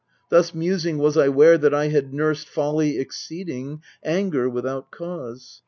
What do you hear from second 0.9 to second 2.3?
was I 'ware that I had